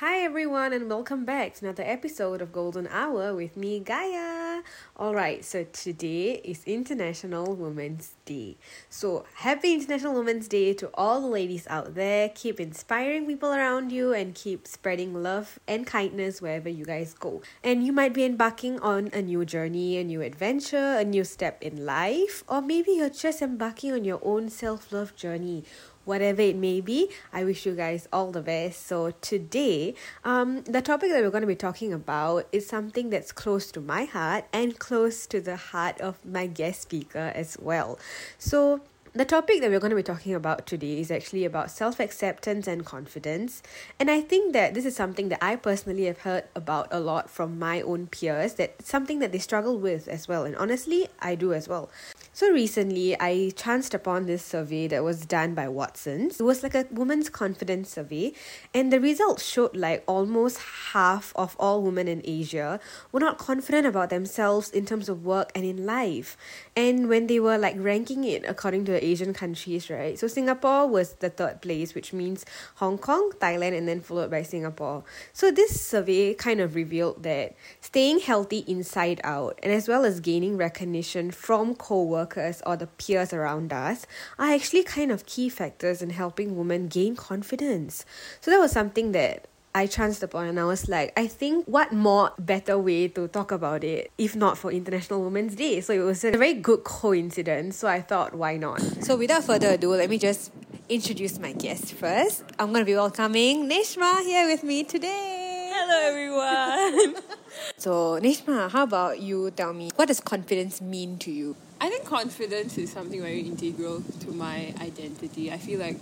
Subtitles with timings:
[0.00, 4.62] Hi everyone and welcome back to another episode of Golden Hour with me Gaya.
[5.00, 8.58] Alright, so today is International Women's Day.
[8.90, 12.28] So happy International Women's Day to all the ladies out there.
[12.28, 17.40] Keep inspiring people around you and keep spreading love and kindness wherever you guys go.
[17.64, 21.62] And you might be embarking on a new journey, a new adventure, a new step
[21.62, 25.64] in life, or maybe you're just embarking on your own self-love journey
[26.06, 27.10] whatever it may be.
[27.32, 28.86] I wish you guys all the best.
[28.86, 29.94] So, today,
[30.24, 33.80] um, the topic that we're going to be talking about is something that's close to
[33.80, 37.98] my heart and close to the heart of my guest speaker as well.
[38.38, 38.80] So,
[39.16, 42.66] the topic that we're going to be talking about today is actually about self acceptance
[42.66, 43.62] and confidence.
[43.98, 47.30] And I think that this is something that I personally have heard about a lot
[47.30, 50.44] from my own peers, that something that they struggle with as well.
[50.44, 51.88] And honestly, I do as well.
[52.34, 56.38] So recently, I chanced upon this survey that was done by Watsons.
[56.38, 58.34] It was like a woman's confidence survey,
[58.74, 60.58] and the results showed like almost
[60.92, 62.78] half of all women in Asia
[63.10, 66.36] were not confident about themselves in terms of work and in life.
[66.76, 70.18] And when they were like ranking it according to the Asian countries, right?
[70.18, 72.44] So Singapore was the third place, which means
[72.76, 75.04] Hong Kong, Thailand, and then followed by Singapore.
[75.32, 80.20] So this survey kind of revealed that staying healthy inside out, and as well as
[80.20, 84.06] gaining recognition from co workers or the peers around us
[84.38, 88.04] are actually kind of key factors in helping women gain confidence.
[88.40, 89.46] So that was something that
[89.76, 93.52] I chanced upon and I was like, I think what more better way to talk
[93.52, 95.82] about it if not for International Women's Day?
[95.82, 97.76] So it was a very good coincidence.
[97.76, 98.80] So I thought, why not?
[99.04, 100.50] So without further ado, let me just
[100.88, 102.42] introduce my guest first.
[102.58, 105.70] I'm going to be welcoming Neshma here with me today.
[105.74, 107.22] Hello, everyone.
[107.76, 111.54] so, Neshma, how about you tell me, what does confidence mean to you?
[111.82, 115.52] I think confidence is something very integral to my identity.
[115.52, 115.98] I feel like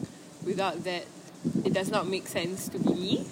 [0.47, 1.07] without that,
[1.65, 3.27] it does not make sense to me.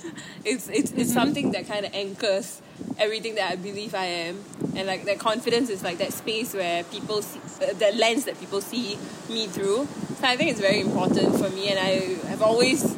[0.44, 1.04] It's it's, it's mm-hmm.
[1.10, 2.60] something that kind of anchors
[2.98, 4.44] everything that I believe I am,
[4.76, 8.38] and like that confidence is like that space where people see uh, the lens that
[8.38, 8.98] people see
[9.28, 9.86] me through.
[10.18, 12.96] So I think it's very important for me, and I have always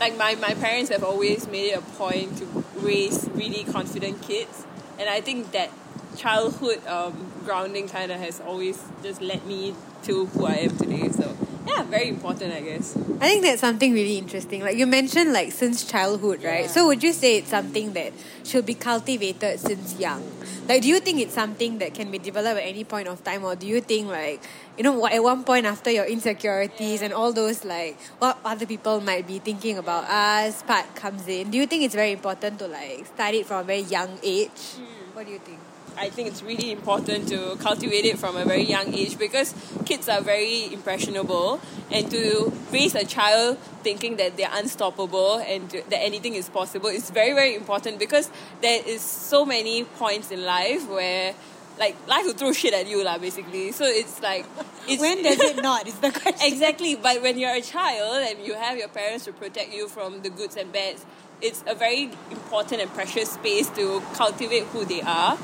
[0.00, 4.64] like my my parents have always made it a point to raise really confident kids,
[4.98, 5.70] and I think that
[6.16, 11.08] childhood um, grounding kind of has always just led me to who I am today.
[11.10, 11.36] So
[11.66, 12.96] yeah, very important, I guess.
[13.20, 14.62] I think that's something really interesting.
[14.62, 16.66] Like you mentioned, like since childhood, right?
[16.66, 16.74] Yeah.
[16.74, 18.12] So would you say it's something that
[18.44, 20.22] should be cultivated since young?
[20.68, 23.44] Like, do you think it's something that can be developed at any point of time,
[23.44, 24.42] or do you think like
[24.76, 29.00] you know at one point after your insecurities and all those like what other people
[29.00, 31.50] might be thinking about us part comes in?
[31.50, 34.78] Do you think it's very important to like start it from a very young age?
[34.78, 35.14] Mm.
[35.14, 35.58] What do you think?
[35.98, 40.08] I think it's really important to cultivate it from a very young age because kids
[40.08, 41.60] are very impressionable.
[41.90, 47.10] And to raise a child thinking that they're unstoppable and that anything is possible is
[47.10, 48.30] very very important because
[48.60, 51.34] there is so many points in life where
[51.78, 53.72] like life will throw shit at you lah basically.
[53.72, 54.44] So it's like
[54.88, 56.40] it's, when does it not is the question.
[56.52, 60.22] Exactly but when you're a child and you have your parents to protect you from
[60.22, 61.06] the goods and bads
[61.40, 65.36] it's a very important and precious space to cultivate who they are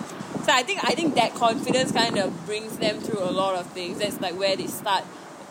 [0.45, 3.67] so I think I think that confidence kind of brings them through a lot of
[3.69, 3.99] things.
[3.99, 5.05] That's like where they start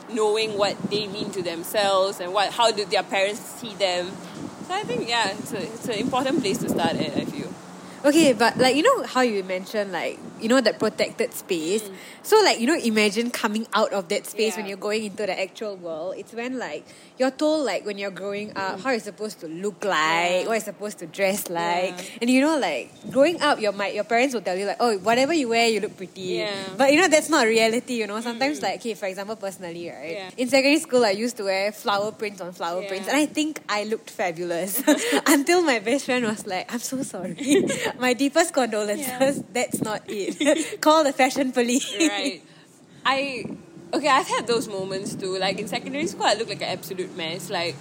[0.10, 4.12] knowing what they mean to themselves and what how do their parents see them.
[4.68, 7.18] So I think yeah, it's a, it's an important place to start at.
[7.18, 7.54] I feel.
[8.04, 11.84] Okay, but like you know how you mentioned like you know that protected space.
[11.84, 11.94] Mm.
[12.24, 14.58] So like you know imagine coming out of that space yeah.
[14.58, 16.16] when you're going into the actual world.
[16.18, 16.86] It's when like
[17.18, 18.84] you're told like when you're growing up mm.
[18.84, 20.48] how you're supposed to look like, yeah.
[20.48, 22.22] what you're supposed to dress like, yeah.
[22.22, 24.98] and you know like growing up your my your parents will tell you like oh
[25.00, 26.42] whatever you wear you look pretty.
[26.42, 26.54] Yeah.
[26.78, 27.96] But you know that's not reality.
[27.96, 28.64] You know sometimes mm.
[28.64, 32.42] like okay for example personally right in secondary school I used to wear flower prints
[32.42, 34.82] on flower prints and I think I looked fabulous
[35.28, 37.36] until my best friend was like I'm so sorry.
[38.00, 39.44] my deepest condolences.
[39.54, 40.82] That's not it.
[40.82, 41.94] Call the fashion police.
[42.00, 42.42] Right.
[43.06, 43.46] I
[43.94, 44.08] okay.
[44.08, 45.38] I've had those moments too.
[45.38, 47.50] Like in secondary school, I looked like an absolute mess.
[47.50, 47.76] Like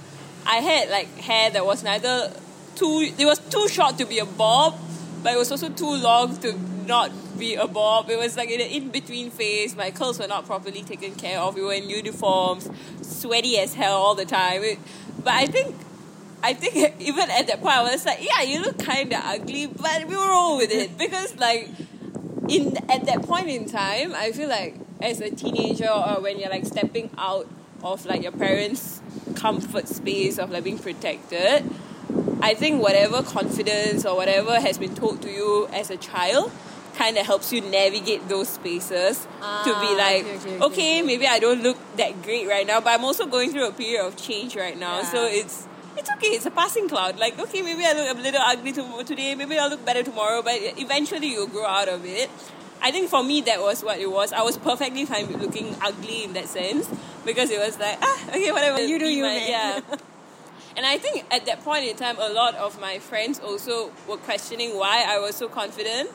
[0.46, 2.32] I had like hair that was neither
[2.76, 3.12] too.
[3.18, 4.78] It was too short to be a bob,
[5.22, 8.10] but it was also too long to not be a bob.
[8.10, 9.76] It was like in an in between phase.
[9.76, 11.54] My curls were not properly taken care of.
[11.54, 12.68] We were in uniforms,
[13.02, 14.62] sweaty as hell all the time.
[14.62, 14.78] It,
[15.22, 15.74] but I think
[16.42, 19.66] I think even at that point, I was like, yeah, you look kind of ugly,
[19.66, 20.90] but we were all with it.
[20.98, 21.68] Because, like,
[22.48, 26.50] in at that point in time, I feel like as a teenager or when you're
[26.50, 27.48] like stepping out
[27.82, 29.00] of like your parents'
[29.34, 31.64] comfort space of like being protected,
[32.42, 36.50] I think whatever confidence or whatever has been told to you as a child
[36.96, 40.64] kind of helps you navigate those spaces ah, to be ah, like, okay, okay, okay,
[40.64, 43.72] okay, maybe I don't look that great right now, but I'm also going through a
[43.72, 45.10] period of change right now, yeah.
[45.10, 45.66] so it's
[46.00, 46.28] it's okay.
[46.28, 47.18] It's a passing cloud.
[47.18, 48.72] Like, okay, maybe I look a little ugly
[49.04, 49.34] today.
[49.34, 50.42] Maybe I'll look better tomorrow.
[50.42, 52.30] But eventually, you'll grow out of it.
[52.82, 54.32] I think for me, that was what it was.
[54.32, 56.88] I was perfectly fine with looking ugly in that sense
[57.26, 58.80] because it was like, ah, okay, whatever.
[58.80, 59.48] You do you, my- man.
[59.48, 59.96] Yeah.
[60.76, 64.16] And I think at that point in time, a lot of my friends also were
[64.18, 66.08] questioning why I was so confident.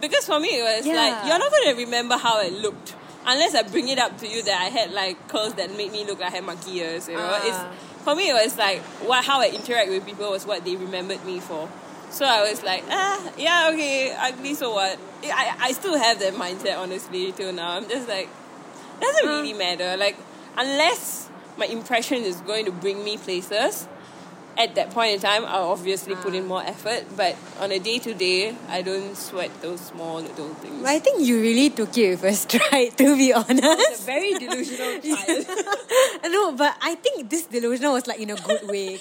[0.00, 0.94] Because for me, it was Yeah.
[0.94, 2.96] like, you're not going to remember how I looked.
[3.26, 6.04] Unless I bring it up to you that I had like curls that made me
[6.04, 7.30] look like I had monkey ears, you know.
[7.30, 7.40] Ah.
[7.44, 10.76] It's for me it was like what how I interact with people was what they
[10.76, 11.68] remembered me for.
[12.10, 14.98] So I was like, ah, yeah, okay, ugly, so what?
[15.24, 17.70] I, I still have that mindset honestly till now.
[17.70, 18.28] I'm just like,
[19.00, 19.96] doesn't really matter.
[19.96, 20.16] Like
[20.56, 23.88] unless my impression is going to bring me places,
[24.58, 27.04] at that point in time, I'll obviously put in more effort.
[27.16, 30.84] But on a day to day, I don't sweat those small little things.
[30.84, 34.02] I think you really took it with a stride, to be honest.
[34.02, 35.46] a very delusional child.
[36.24, 39.00] no, but I think this delusional was like in a good way.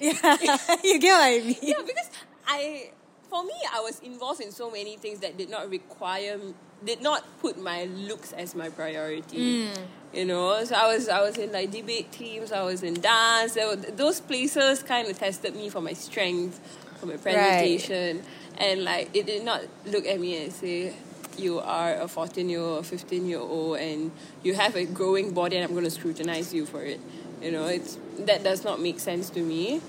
[0.00, 0.36] yeah,
[0.84, 1.56] you get what I mean?
[1.62, 2.10] yeah, because
[2.46, 2.90] I,
[3.28, 6.38] for me, I was involved in so many things that did not require,
[6.84, 9.64] did not put my looks as my priority.
[9.64, 9.78] Mm.
[10.12, 13.56] You know, so I was I was in like debate teams, I was in dance.
[13.56, 16.60] Were, those places kind of tested me for my strength,
[17.00, 18.22] for my presentation,
[18.58, 20.94] and like it did not look at me and say.
[21.36, 24.12] You are a 14 year old, 15 year old, and
[24.44, 27.00] you have a growing body, and I'm going to scrutinize you for it.
[27.42, 29.80] You know, it's that does not make sense to me.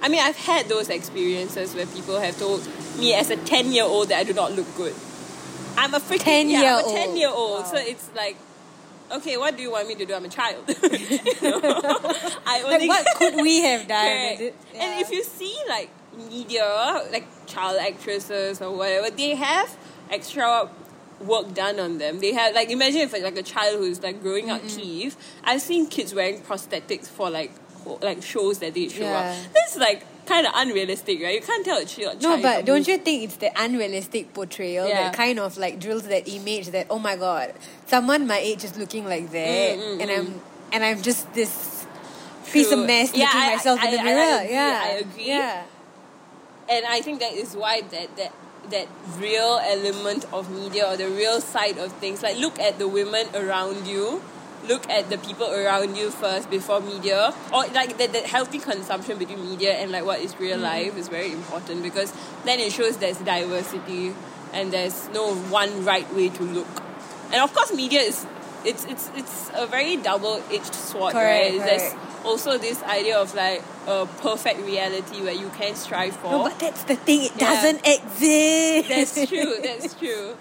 [0.00, 2.66] I mean, I've had those experiences where people have told
[2.98, 4.94] me as a 10 year old that I do not look good.
[5.76, 7.18] I'm a freaking 10 yeah, year I'm a 10 old.
[7.18, 7.60] year old.
[7.62, 7.66] Wow.
[7.70, 8.36] So it's like,
[9.12, 10.14] okay, what do you want me to do?
[10.14, 10.64] I'm a child.
[10.68, 14.06] I Like, what could we have done?
[14.40, 19.76] Is And if you see like media, like child actresses or whatever, they have
[20.10, 20.68] extra
[21.20, 22.20] work done on them.
[22.20, 25.16] They have like imagine if like a child who's like growing out teeth.
[25.44, 27.52] I've seen kids wearing prosthetics for like
[28.02, 29.20] like shows that they show Yeah.
[29.46, 29.52] up.
[29.54, 31.34] That's like kind of unrealistic, right?
[31.34, 32.22] You can't tell a child.
[32.22, 35.04] No, but don't you think it's the unrealistic portrayal Yeah.
[35.04, 37.54] that kind of like drills that image that oh my god,
[37.86, 40.18] someone my age is looking like that, Mm, mm, and mm.
[40.18, 40.40] I'm
[40.72, 41.86] and I'm just this
[42.52, 44.38] piece of mess Yeah, looking I- myself in I- the I- I mirror.
[44.42, 45.26] agree, yeah, I agree.
[45.26, 45.62] Yeah,
[46.68, 48.32] and I think that is why that that
[48.70, 48.88] that
[49.18, 53.26] real element of media or the real side of things like look at the women
[53.34, 54.22] around you
[54.66, 59.18] look at the people around you first before media or like the, that healthy consumption
[59.18, 60.62] between media and like what is real mm.
[60.62, 62.12] life is very important because
[62.44, 64.14] then it shows there's diversity
[64.52, 66.68] and there's no one right way to look
[67.32, 68.26] and of course media is
[68.64, 71.94] it's it's it's a very double-edged sword Correct, right there's
[72.24, 76.58] also this idea of like a perfect reality where you can strive for no, but
[76.58, 77.24] that's the thing.
[77.24, 77.54] It Yeah.
[77.54, 78.88] doesn't exist.
[78.88, 79.54] that's true.
[79.62, 80.36] That's true.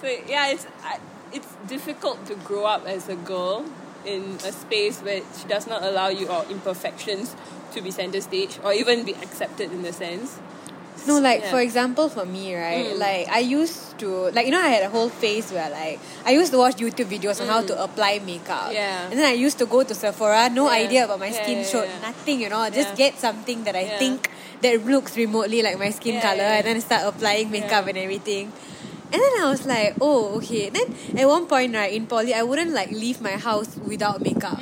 [0.00, 0.98] So yeah, it's I,
[1.36, 3.64] it's difficult to grow up as a girl
[4.04, 7.34] in a space which does not allow you or imperfections
[7.74, 10.38] to be center stage or even be accepted in the sense.
[11.06, 11.50] No, like Yeah.
[11.52, 12.86] for example, for me, right?
[12.94, 12.98] Mm.
[12.98, 16.30] Like I used to, like you know, I had a whole phase where like I
[16.32, 18.70] used to watch YouTube videos on how to apply makeup.
[18.70, 18.80] Mm.
[18.80, 19.10] Yeah.
[19.10, 20.82] And then I used to go to Sephora, no Yeah.
[20.84, 24.30] idea about my Yeah, skin showed nothing, you know, just get something that I think
[24.62, 28.50] that looks remotely like my skin color, and then start applying makeup and everything.
[29.12, 30.68] And then I was like, oh, okay.
[30.70, 34.58] Then at one point, right, in poly, I wouldn't like leave my house without makeup.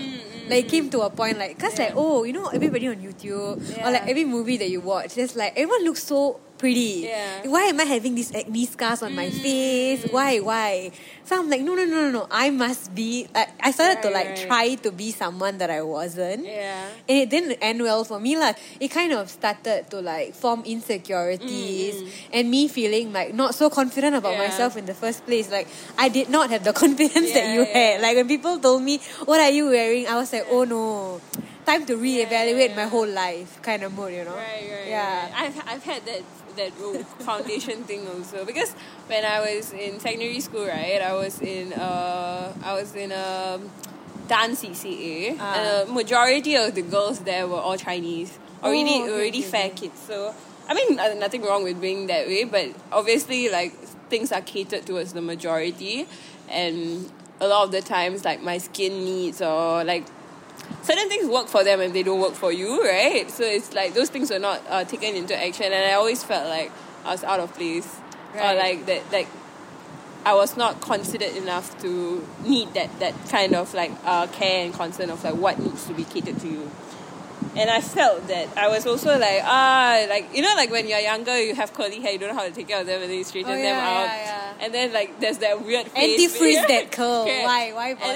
[0.48, 1.84] like it came to a point like, cause Mm, Yeah.
[1.86, 5.36] like, oh, you know, everybody on YouTube or like every movie that you watch, just
[5.36, 7.04] like everyone looks so pretty.
[7.12, 7.44] Yeah.
[7.44, 9.36] Why am I having these acne scars on my Mm.
[9.44, 10.02] face?
[10.08, 10.40] Why?
[10.40, 10.88] Why?
[11.28, 12.22] So I'm like, no, no, no, no, no.
[12.32, 13.28] I must be.
[13.36, 14.46] Like, I started to like right.
[14.48, 16.48] try to be someone that I wasn't.
[16.48, 16.88] Yeah.
[17.08, 18.36] And it didn't end well for me.
[18.40, 22.00] Like, it kind of started to like form insecurities
[22.32, 24.48] and me feeling like not so confident about Mm, Yeah.
[24.48, 25.50] myself in the first place.
[25.52, 25.68] Like,
[26.00, 27.76] I did not have the confidence that you yeah.
[27.76, 28.00] had.
[28.00, 30.08] Like, when people told me, What are you wearing?
[30.08, 31.20] I was like, Oh no.
[31.64, 32.76] Time to reevaluate yeah.
[32.76, 34.36] my whole life kind of mood, you know?
[34.36, 35.00] Right, right, Yeah.
[35.24, 35.32] right.
[35.48, 36.20] I've, I've had that
[36.56, 38.72] that oh, foundation thing also because
[39.06, 43.60] when I was in secondary school, right, I was in uh I was in a
[44.28, 45.54] dance CCA, Ah.
[45.56, 49.50] and a majority of the girls there were all Chinese, already Oh, okay, already okay,
[49.50, 49.74] fair okay.
[49.88, 50.00] kids.
[50.06, 50.34] So
[50.68, 53.72] I mean, uh, nothing wrong with being that way, but obviously, like
[54.08, 56.06] things are catered towards the majority,
[56.48, 60.06] and a lot of the times, like my skin needs or like
[60.84, 63.30] certain things work for them and they don't work for you, right?
[63.30, 66.48] So it's like those things were not uh, taken into action, and I always felt
[66.48, 66.70] like
[67.04, 67.96] I was out of place,
[68.34, 69.28] or like that, like
[70.24, 74.72] I was not considered enough to need that that kind of like uh, care and
[74.72, 76.70] concern of like what needs to be catered to you.
[77.56, 80.98] And I felt that I was also like ah like you know like when you're
[80.98, 83.10] younger you have curly hair you don't know how to take care of them and
[83.10, 84.24] then you straighten Oh, them yeah, out yeah,
[84.58, 84.64] yeah.
[84.64, 87.24] and then like there's that weird Anti-freeze where- that curl.
[87.26, 87.70] Why?
[87.72, 88.14] Why bother?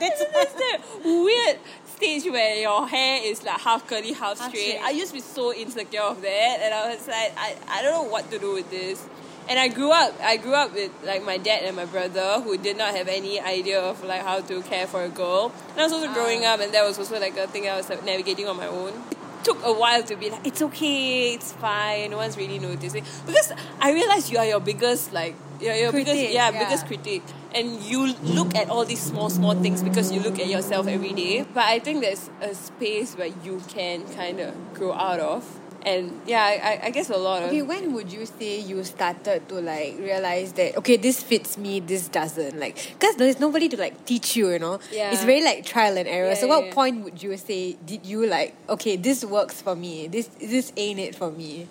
[0.00, 4.76] That's there's that weird stage where your hair is like half curly, half, Half straight.
[4.76, 4.82] straight.
[4.82, 7.92] I used to be so insecure of that, and I was like, I, I don't
[7.92, 9.06] know what to do with this.
[9.48, 12.56] And I grew up, I grew up with like my dad and my brother who
[12.56, 15.52] did not have any idea of like how to care for a girl.
[15.72, 17.88] And I was also growing up, and that was also like a thing I was
[17.88, 18.92] like, navigating on my own.
[19.10, 23.04] It took a while to be like, it's okay, it's fine, no one's really noticing.
[23.26, 26.64] Because I realized you are your biggest like, you're your biggest, yeah, yeah.
[26.64, 27.22] biggest critic
[27.54, 31.12] and you look at all these small small things because you look at yourself every
[31.12, 35.60] day but i think there's a space where you can kind of grow out of
[35.84, 39.48] and yeah i, I- guess a lot of Okay, when would you say you started
[39.48, 42.58] to like realize that okay, this fits me, this doesn't?
[42.58, 44.78] Like, because there's nobody to like teach you, you know.
[44.92, 45.10] Yeah.
[45.12, 46.28] It's very like trial and error.
[46.28, 46.74] Yeah, so, yeah, what yeah.
[46.74, 48.54] point would you say did you like?
[48.68, 50.06] Okay, this works for me.
[50.08, 51.66] This this ain't it for me.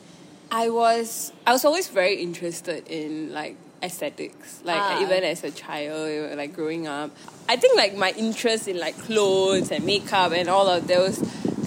[0.51, 5.01] i was i was always very interested in like aesthetics like Ah.
[5.01, 7.09] even as a child like growing up
[7.47, 11.17] i think like my interest in like clothes and makeup and all of those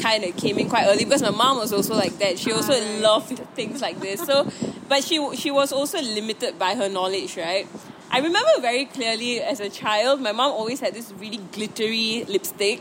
[0.07, 2.75] kind of came in quite early because my mom was also like that she also
[2.79, 4.37] Ah, loved things like this so
[4.91, 7.67] but she she was also limited by her knowledge right
[8.11, 12.81] i remember very clearly as a child my mom always had this really glittery lipstick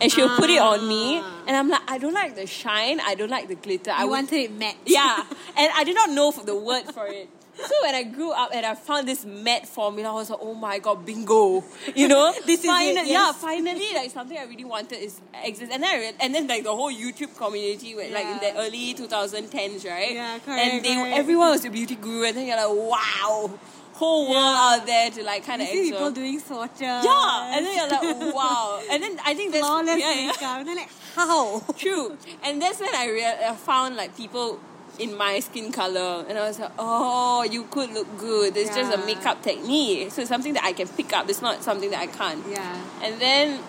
[0.00, 1.44] and she would put it on me Ah.
[1.48, 4.04] and i'm like i don't like the shine i don't like the glitter i I
[4.04, 4.76] would wanted it matte.
[4.98, 5.24] yeah,
[5.60, 7.28] and I did not know the word for it.
[7.68, 10.54] So when I grew up and I found this matte formula, I was like, oh
[10.54, 11.62] my god, bingo!
[11.94, 15.72] You know, This is it, finally, yeah, finally, like something I really wanted is exists.
[15.74, 18.56] And then I real- and then like the whole YouTube community, went, like in the
[18.58, 20.12] early 2010s, right?
[20.14, 21.16] Yeah, correct, And they correct.
[21.18, 23.50] everyone was a beauty guru, and then you're like, wow,
[23.94, 26.80] whole world out there to like kind of see people doing swatches.
[26.80, 28.80] yeah, and then you're like, wow.
[28.90, 30.58] And then I think that's flawless yeah, yeah.
[30.58, 31.60] And then like, how?
[31.76, 32.16] True.
[32.42, 34.58] And that's when I, rea- I found like people
[35.00, 38.56] in my skin color and I was like, oh, you could look good.
[38.56, 40.10] It's just a makeup technique.
[40.12, 41.28] So it's something that I can pick up.
[41.28, 42.44] It's not something that I can't.
[42.48, 42.80] Yeah.
[43.02, 43.60] And then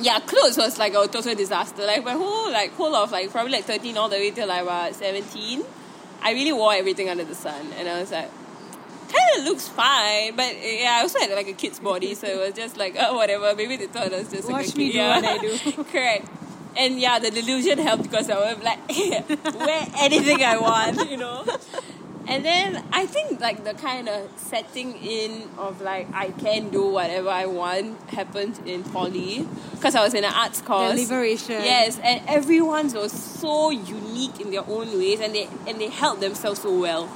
[0.00, 1.84] yeah, clothes was like a total disaster.
[1.84, 4.62] Like my whole like whole of like probably like thirteen all the way till like
[4.62, 5.62] about seventeen.
[6.22, 8.30] I really wore everything under the sun and I was like
[9.10, 12.38] kind of looks fine, but yeah, I also had like a kid's body, so it
[12.38, 13.54] was just like oh whatever.
[13.56, 14.92] Maybe they thought I was just like Watch a me kid.
[14.92, 15.16] do yeah.
[15.16, 15.84] what I do.
[15.90, 16.28] Correct.
[16.76, 18.88] And yeah, the delusion helped because I was like
[19.54, 21.44] wear anything I want, you know.
[22.30, 26.86] And then I think like the kind of setting in of like I can do
[26.88, 30.96] whatever I want happened in poly because I was in an arts course.
[30.96, 31.62] liberation.
[31.64, 36.20] Yes, and everyone was so unique in their own ways, and they and they held
[36.20, 37.08] themselves so well.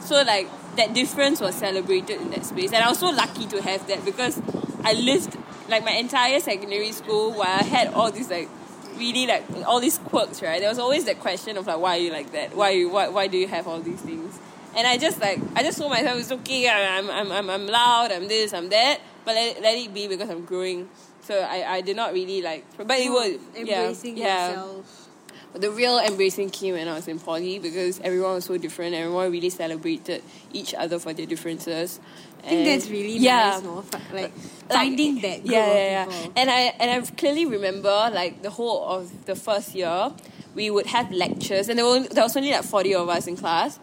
[0.00, 3.62] So like that difference was celebrated in that space, and I was so lucky to
[3.62, 4.38] have that because
[4.84, 5.38] I lived
[5.68, 8.50] like my entire secondary school where I had all these like
[8.98, 10.42] really like all these quirks.
[10.42, 12.54] Right, there was always that question of like why are you like that?
[12.54, 14.38] Why you why why do you have all these things?
[14.76, 16.68] And I just like I just told myself it's okay.
[16.68, 18.12] I'm I'm I'm, I'm loud.
[18.12, 18.52] I'm this.
[18.52, 19.00] I'm that.
[19.24, 20.88] But let, let it be because I'm growing.
[21.22, 22.64] So I, I did not really like.
[22.78, 24.48] But it was yeah, yeah.
[24.48, 25.07] yourself.
[25.54, 28.94] The real embracing came when I was in poly because everyone was so different.
[28.94, 32.00] Everyone really celebrated each other for their differences.
[32.44, 33.84] I think that's really nice, no?
[34.12, 34.32] Like
[34.68, 36.26] finding that yeah, yeah, yeah.
[36.36, 40.12] And I and I clearly remember like the whole of the first year,
[40.54, 43.36] we would have lectures, and there were there was only like forty of us in
[43.36, 43.78] class.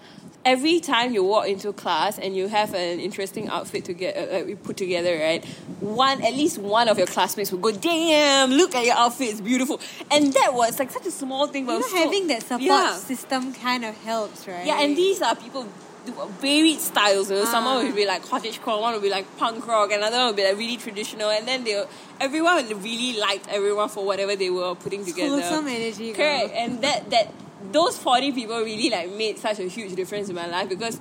[0.45, 4.45] Every time you walk into class and you have an interesting outfit to get uh,
[4.45, 5.43] we put together, right?
[5.79, 9.41] One at least one of your classmates will go, "Damn, look at your outfit, it's
[9.41, 9.79] beautiful."
[10.11, 12.61] And that was like such a small thing, but You know, so- having that support
[12.61, 12.95] Yeah.
[12.95, 14.65] system kind of helps, right?
[14.67, 15.65] yeah, and these are people
[16.39, 17.31] varied styles.
[17.31, 17.83] You know, someone Ah.
[17.83, 20.55] would be like cottagecore, one would be like punk rock, another one would be like
[20.59, 21.83] really traditional, and then they
[22.21, 25.41] everyone really liked everyone for whatever they were putting together.
[25.41, 26.11] wholesome energy.
[26.13, 26.15] girl.
[26.17, 27.31] Correct, and that that
[27.71, 30.99] those forty people really like made such a huge difference in my life because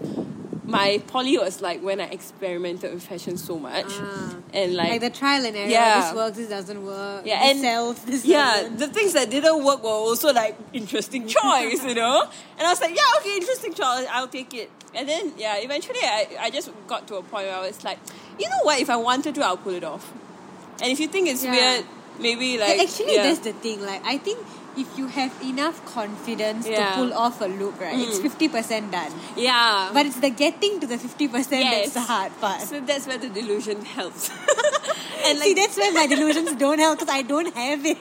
[0.66, 4.34] my poly was like when I experimented with fashion so much, Ah.
[4.54, 5.68] and like, Like the trial and error.
[5.68, 6.00] Yeah.
[6.00, 6.36] This works.
[6.38, 7.22] This doesn't work.
[7.26, 7.98] Yeah, this and- sells.
[8.04, 8.78] This yeah, doesn't.
[8.78, 12.22] the things that didn't work were also like interesting choice, you know.
[12.58, 14.70] And I was like, yeah, okay, interesting choice, I'll take it.
[14.94, 17.98] And then yeah, eventually I, I just got to a point where I was like,
[18.38, 18.80] you know what?
[18.80, 20.10] If I wanted to, I'll pull it off.
[20.80, 21.50] And if you think it's Yeah.
[21.52, 21.84] weird,
[22.18, 23.24] maybe like actually, yeah.
[23.24, 23.84] that's the thing.
[23.84, 24.38] Like, I think
[24.76, 26.90] if you have enough confidence Yeah.
[26.90, 28.22] to pull off a look, right, it's Mm.
[28.22, 29.12] fifty percent done.
[29.36, 29.90] yeah.
[29.92, 31.92] But it's the getting to the fifty percent Yes.
[31.92, 32.60] that's the hard part.
[32.62, 34.30] so that's where the delusion helps.
[35.26, 37.98] and See, that's where my delusions don't help because I don't have it.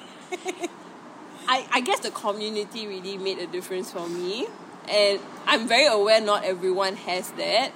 [1.48, 4.48] I, I guess the community really made a difference for me.
[4.90, 7.72] And I'm very aware not everyone has that.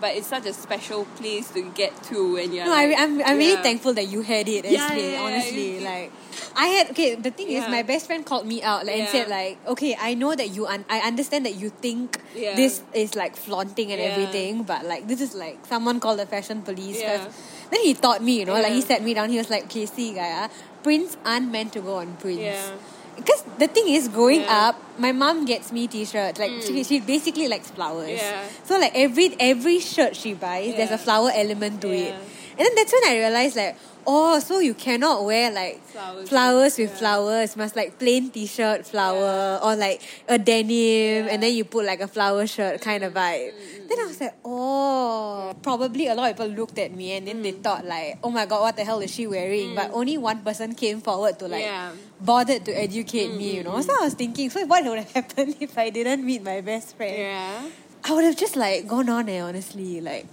[0.00, 3.22] But it's such a special place to get to when you're No, like, I, I'm,
[3.22, 4.64] I'm really thankful that you had it.
[4.68, 6.12] Yeah, Actually, yeah, yeah, honestly, like
[6.54, 6.90] I had.
[6.90, 9.96] Okay, the thing is, my best friend called me out like, and said like, okay,
[9.98, 10.66] I know that you.
[10.66, 12.54] Un- I understand that you think Yeah.
[12.56, 14.08] this is like flaunting and Yeah.
[14.12, 17.00] everything, but like this is like someone called the fashion police.
[17.00, 17.28] Yeah.
[17.70, 19.30] Then he taught me, you know, like he sat me down.
[19.30, 20.50] He was like, okay, see, Gaya,
[20.82, 22.70] prints aren't meant to go on prints.
[23.16, 23.24] Yeah.
[23.24, 24.68] Because the thing is, growing Yeah.
[24.68, 26.38] up, my mom gets me t-shirts.
[26.38, 26.86] Like she, mm.
[26.88, 28.20] she basically likes flowers.
[28.20, 28.44] Yeah.
[28.64, 32.14] So like every every shirt she buys, there's a flower element to it.
[32.56, 32.64] Yeah.
[32.64, 36.28] And then that's when I realized like, oh, so you cannot wear like Flowers.
[36.28, 36.96] flowers with Yeah.
[36.96, 37.56] flowers.
[37.56, 42.06] Must like plain t-shirt flower or like a denim, and then you put like a
[42.08, 43.52] flower shirt kind of vibe.
[43.52, 46.92] Mm, mm, mm, then I was like, oh, probably a lot of people looked at
[46.92, 49.74] me and then they thought like, oh my god, what the hell is she wearing?
[49.74, 51.92] But only one person came forward to like Yeah.
[52.20, 53.80] bothered to educate me, you know.
[53.80, 56.96] So I was thinking, so what would have happened if I didn't meet my best
[56.96, 57.16] friend?
[57.18, 57.68] Yeah.
[58.04, 60.26] I would have just like gone on eh, honestly, like.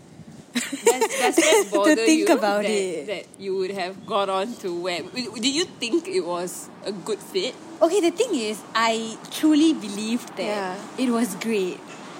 [0.53, 3.07] Does, does that To bother think you about that, it.
[3.07, 5.01] that you would have gone on to wear?
[5.01, 7.55] Did you think it was a good fit?
[7.81, 10.75] Okay, the thing is, I truly believed that Yeah.
[10.75, 11.01] Mm-hmm.
[11.01, 11.79] it was great.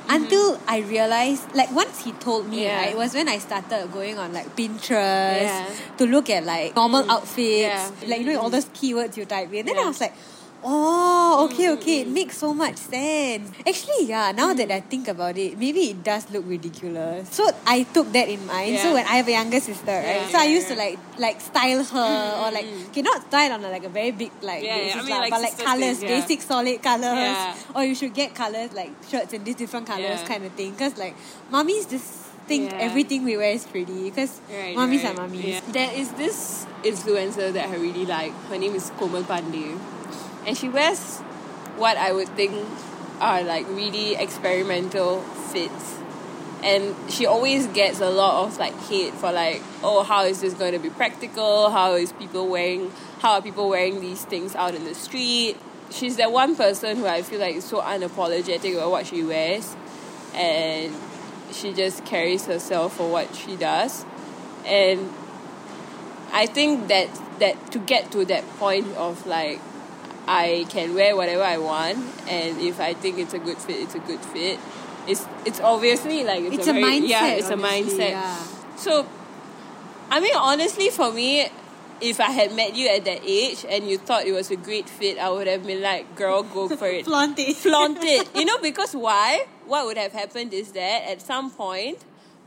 [0.10, 2.76] Until I realized, like once he told me, Yeah.
[2.82, 5.70] right, it was when I started going on like Pinterest Yeah.
[5.98, 7.90] to look at like normal outfits, Yeah.
[8.10, 9.66] like you know all those keywords you type in.
[9.66, 10.12] Then I was like,
[10.64, 13.52] oh, okay, okay, it makes so much sense.
[13.68, 17.30] Actually, yeah, now that I think about it, maybe it does look ridiculous.
[17.30, 18.80] So I took that in mind.
[18.80, 20.98] So when I have a younger sister, right, Yeah, so I yeah, used to like
[21.20, 22.90] like style her mm-hmm, or like mm-hmm.
[22.90, 25.18] okay, not style on a, like a very big like Yeah, yeah, basis I mean,
[25.22, 26.20] like but like colors, things, yeah.
[26.20, 27.76] basic solid colors, Yeah.
[27.76, 30.28] or you should get colors like shirts in these different colors Yeah.
[30.28, 30.72] kind of thing.
[30.72, 31.16] Because like
[31.52, 32.06] mummies just
[32.48, 32.88] think Yeah.
[32.88, 34.10] everything we wear is pretty.
[34.10, 35.18] Because Right, mummies right.
[35.18, 35.46] are mummies.
[35.46, 35.72] Yeah.
[35.72, 38.34] There is this influencer that I really like.
[38.50, 39.78] Her name is Komal Pandey.
[40.46, 41.20] And she wears
[41.78, 42.54] what I would think
[43.20, 46.00] are like really experimental fits.
[46.64, 50.54] And she always gets a lot of like hate for like, oh, how is this
[50.54, 51.70] going to be practical?
[51.70, 55.58] How is people wearing, how are people wearing these things out in the street?
[55.90, 59.76] She's that one person who I feel like is so unapologetic about what she wears.
[60.34, 60.94] And
[61.52, 64.06] she just carries herself for what she does.
[64.66, 65.12] And
[66.32, 67.10] I think that
[67.40, 69.60] that to get to that point of like
[70.28, 71.98] I can wear whatever I want
[72.30, 74.60] and if I think it's a good fit, it's a good fit.
[75.08, 77.08] It's it's obviously like it's, It's a, a very, mindset.
[77.10, 78.10] Yeah, it's a mindset.
[78.12, 78.38] Yeah.
[78.78, 79.06] So
[80.10, 81.48] I mean honestly for me
[82.02, 84.90] if I had met you at that age and you thought it was a great
[84.90, 87.56] fit, I would have been like, girl, go for it Flaunt it.
[87.56, 88.28] flaunt it.
[88.36, 89.46] You know, because why?
[89.68, 92.00] What would have happened is that at some point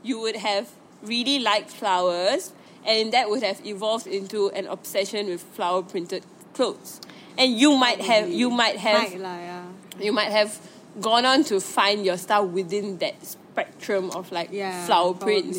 [0.03, 0.69] you would have
[1.03, 2.53] really liked flowers
[2.85, 7.01] and that would have evolved into an obsession with flower printed clothes.
[7.39, 9.65] And you might have you might have Might lah, yeah.
[10.01, 10.59] you might have
[11.01, 15.59] gone on to find your style within that spectrum of like Yeah, flower prints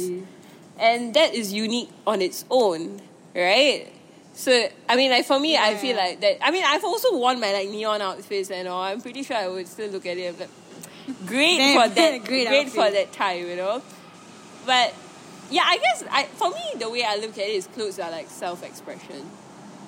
[0.80, 3.02] and that is unique on its own,
[3.36, 3.88] right?
[4.34, 5.78] So I mean, like for me, I Yeah.
[5.78, 6.38] feel like that.
[6.46, 8.82] I mean, I've also worn my like neon outfits and all.
[8.82, 10.38] I'm pretty sure I would still look at it.
[10.38, 10.50] But
[11.26, 12.24] great for that.
[12.26, 13.82] great great for that time, you know.
[14.66, 14.94] But
[15.50, 18.12] yeah, I guess I for me the way I look at it is clothes are
[18.12, 19.26] like self-expression.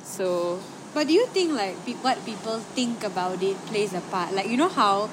[0.03, 0.59] So
[0.93, 4.33] But do you think like pe- what people think about it plays a part?
[4.33, 5.09] Like you know how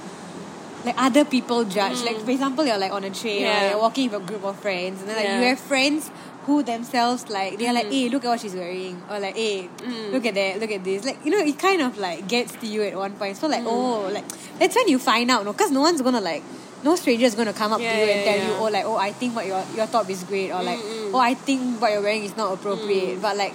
[0.85, 2.03] like other people judge.
[2.03, 3.71] Like for example, you're like on a train or Mm.
[3.71, 6.11] You're walking with a group of friends, and then like you have friends
[6.47, 7.93] who themselves like they're like, Mm.
[7.93, 9.69] hey, look at what she's wearing, or like, hey,
[10.13, 11.05] look at that, look at this.
[11.05, 13.37] Like you know, it kind of like gets to you at one point.
[13.37, 13.67] So like, Mm.
[13.69, 14.25] oh, like
[14.59, 16.43] that's when you find out, no, because no one's gonna like.
[16.85, 18.85] No stranger is gonna come up Yeah, to you and yeah, tell you, oh, like,
[18.85, 21.15] oh, I think what your your top is great, or like, Mm, mm.
[21.15, 23.21] oh, I think what you're wearing is not appropriate.
[23.21, 23.55] But like,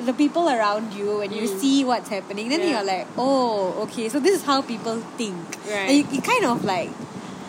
[0.00, 1.60] the people around you and you mm.
[1.60, 2.70] see what's happening, then yeah.
[2.70, 5.36] you're like, oh, okay, so this is how people think.
[5.66, 5.88] Right.
[5.88, 6.90] And you, it kind of like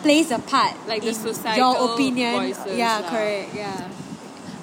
[0.02, 2.34] plays a part like the societal your opinion.
[2.34, 3.54] Voices, yeah, correct.
[3.54, 3.90] Yeah.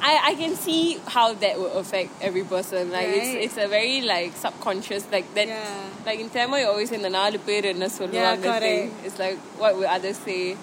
[0.06, 2.92] I, I can see how that would affect every person.
[2.92, 3.18] Like right?
[3.18, 5.90] it's it's a very like subconscious like that yeah.
[6.06, 8.94] like in Tamil you always in the nalu per enna solluvaanga thing.
[9.06, 10.58] It's like what will others say?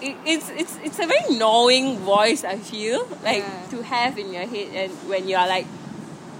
[0.00, 2.44] It, it's it's it's a very gnawing voice.
[2.44, 3.66] I feel like Yeah.
[3.74, 5.66] to have in your head and when you are like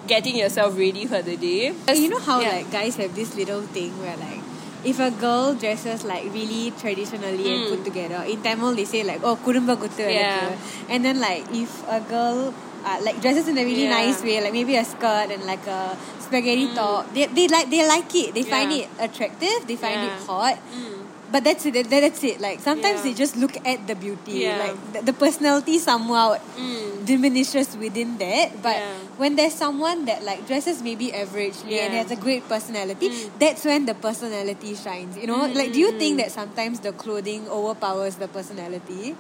[0.07, 1.75] getting yourself ready for the day.
[1.95, 2.57] You know how Yeah.
[2.63, 4.41] like guys have this little thing where like
[4.85, 7.69] if a girl dresses like really traditionally and Mm.
[7.75, 10.55] put together, in Tamil they say like oh kudumba kuttu Yeah.
[10.89, 12.55] and then like if a girl
[12.87, 13.99] uh, like dresses in a really Yeah.
[14.07, 17.83] nice way, like maybe a skirt and like a spaghetti top, they, they like they
[17.87, 18.33] like it.
[18.39, 18.87] They find Mm.
[18.87, 19.67] It attractive.
[19.67, 20.57] They find it hot.
[20.71, 20.98] Mm.
[21.31, 21.75] But that's it.
[21.77, 22.41] that- That's it.
[22.41, 23.13] Like sometimes Yeah.
[23.13, 24.49] they just look at the beauty.
[24.49, 24.57] Yeah.
[24.65, 27.05] Like the, the personality somehow Mm.
[27.05, 28.63] diminishes within that.
[28.63, 28.97] But Yeah.
[29.21, 33.31] when there's someone that like dresses maybe averagely and has a great personality, Mm.
[33.39, 35.17] that's when the personality shines.
[35.21, 39.13] You know, like do you think that sometimes the clothing overpowers the personality,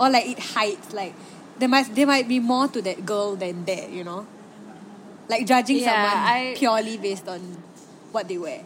[0.00, 0.96] or like it hides?
[0.96, 1.12] Like
[1.60, 3.90] there must there might be more to that girl than that.
[3.92, 4.24] You know,
[5.28, 7.40] like judging someone I- purely based on
[8.12, 8.62] what they wear.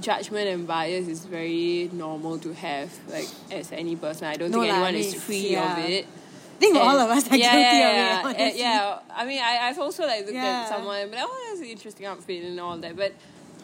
[0.00, 4.60] judgment and bias is very normal to have like as any person i don't No
[4.60, 5.72] think anyone is free yeah.
[5.72, 8.44] of it I think And- all of us are yeah, guilty yeah, of it, yeah,
[8.44, 8.60] honestly.
[8.60, 8.98] yeah.
[9.16, 12.44] I mean, I, I've also like looked at someone but oh, that's an interesting outfit
[12.44, 12.94] and all that.
[12.94, 13.14] But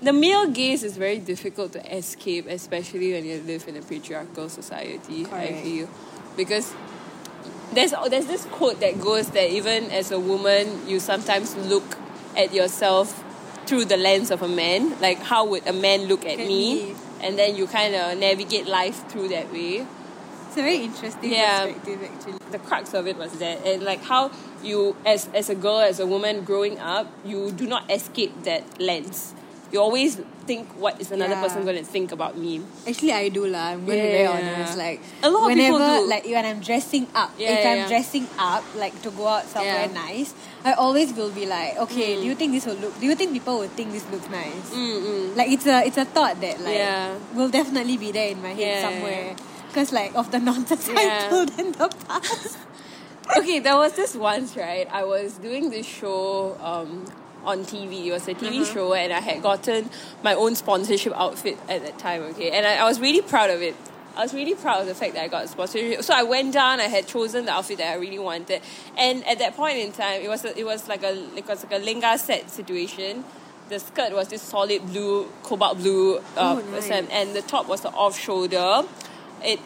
[0.02, 4.48] the male gaze is very difficult to escape, especially when you live in a patriarchal
[4.48, 5.26] society.
[5.30, 5.88] I feel
[6.36, 6.74] because
[7.72, 11.96] there's there's this quote that goes that even as a woman, you sometimes look
[12.36, 13.17] at yourself
[13.68, 14.98] through the lens of a man.
[15.00, 16.86] Like, how would a man look at At me?
[16.88, 16.94] me.
[17.22, 19.84] And then you kind of navigate life through that way
[20.48, 21.66] It's a very interesting Yeah.
[21.66, 22.34] perspective, actually.
[22.50, 24.30] the crux of it was that and like how
[24.64, 28.62] you as as a girl as a woman growing up you do not escape that
[28.80, 29.34] lens
[29.70, 30.16] you always
[30.48, 31.42] think what is another Yeah.
[31.44, 33.76] person going to think about me Actually, I do lah.
[33.76, 34.78] I'm going to be very honest.
[34.80, 36.08] Like A lot of people whenever, do.
[36.08, 39.44] like when I'm dressing up, Yeah, if yeah, I'm dressing up, like to go out
[39.44, 40.32] somewhere nice,
[40.64, 42.20] I always will be like, okay, Mm.
[42.20, 42.96] do you think this will look?
[42.98, 44.72] Do you think people will think this looks nice?
[44.72, 45.36] Mm-mm.
[45.36, 46.80] Like it's a it's a thought that like
[47.36, 49.36] will definitely be there in my head somewhere.
[49.68, 52.56] Because like of the nonsense I pulled in the past.
[53.36, 57.04] okay there was this once right i was doing this show um
[57.44, 58.06] on TV.
[58.06, 58.72] It was a TV Uh-huh.
[58.74, 59.90] show, and I had gotten
[60.22, 62.22] my own sponsorship outfit at that time.
[62.30, 63.74] Okay, and I, I was really proud of it.
[64.16, 66.02] I was really proud of the fact that I got a sponsorship.
[66.02, 66.80] So I went down.
[66.80, 68.60] I had chosen the outfit that I really wanted,
[68.96, 71.64] and at that point in time, it was a, it was like a it was
[71.64, 73.24] like a lenga set situation.
[73.68, 76.88] The skirt was this solid blue, cobalt blue, uh, Oh, nice.
[76.90, 78.82] and, the top was the off shoulder.
[79.44, 79.60] It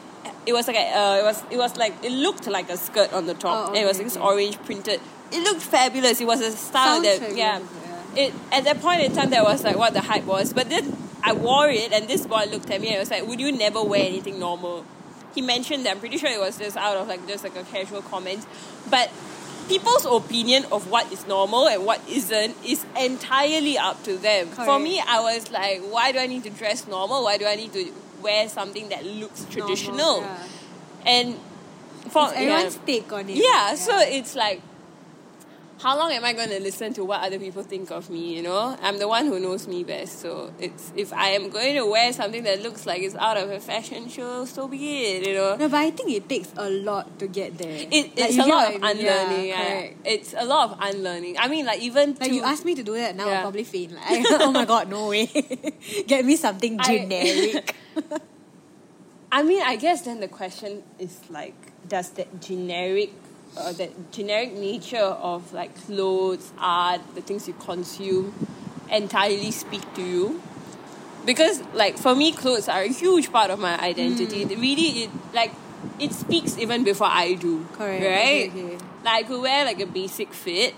[0.45, 3.13] it was like a, uh, it was it was like it looked like a skirt
[3.13, 3.69] on the top.
[3.69, 4.25] Oh, and it was okay, this okay.
[4.27, 5.01] orange printed.
[5.33, 6.21] It looked fabulous.
[6.21, 7.59] It was a style Sounds that yeah.
[7.59, 8.25] yeah.
[8.25, 10.53] It at that point in time that was like what the hype was.
[10.53, 13.41] But then I wore it and this boy looked at me and was like, Would
[13.41, 14.85] you never wear anything normal?
[15.35, 17.65] He mentioned that I'm pretty sure it was just out of like just like a
[17.65, 18.47] casual comment.
[18.91, 19.11] But
[19.69, 24.49] people's opinion of what is normal and what isn't is entirely up to them.
[24.49, 27.25] For me, I was like, why do I need to dress normal?
[27.25, 29.97] Why do I need to wear something that looks traditional?
[29.97, 30.47] Normal, yeah.
[31.07, 31.35] And
[32.11, 32.87] for It's everyone's yeah.
[32.87, 33.37] take on it.
[33.37, 34.61] Yeah, so it's like,
[35.83, 38.37] how long am I going to listen to what other people think of me?
[38.37, 40.21] You know, I'm the one who knows me best.
[40.21, 43.51] So it's if I am going to wear something that looks like it's out of
[43.51, 44.79] a fashion show, so be
[45.17, 45.27] it.
[45.27, 47.69] You know, No, but I think it takes a lot to get there.
[47.91, 49.07] it, Like, it's a lot of I mean?
[49.07, 49.47] Unlearning.
[49.49, 49.97] Yeah, correct.
[50.05, 51.39] It's a lot of unlearning.
[51.39, 53.35] I mean, like even Like to, you ask me to do that now, Yeah.
[53.37, 53.93] I'll probably faint.
[53.93, 55.27] Like, oh my god, no way.
[56.07, 57.75] Get me something I- generic.
[59.33, 61.55] I mean, I guess then the question is like,
[61.89, 63.11] does that generic,
[63.57, 68.33] uh, that generic nature of like clothes, art, the things you consume,
[68.91, 70.41] entirely speak to you?
[71.25, 74.43] Because like for me, clothes are a huge part of my identity.
[74.43, 75.53] It really, it like
[76.01, 77.65] it speaks even before I do.
[77.75, 78.03] Correct.
[78.05, 78.51] Right.
[78.51, 78.85] Okay, okay.
[79.05, 80.75] Like I could wear like a basic fit,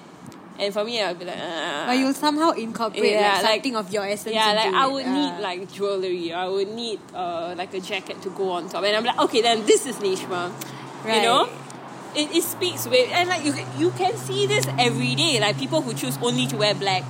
[0.58, 3.76] and for me, I'll be like, uh, but you'll somehow incorporate Yeah, like, like- something
[3.76, 4.34] of your essence.
[4.34, 5.12] yeah, like I would Ah.
[5.14, 6.32] need like jewelry.
[6.32, 9.40] I would need uh, like a jacket to go on top, and I'm like, okay,
[9.40, 10.52] then this is Neshma.
[11.06, 11.52] You know, Right.
[12.16, 15.40] It, it speaks with, and like you you can see this every day.
[15.40, 17.03] Like people who choose only to wear black,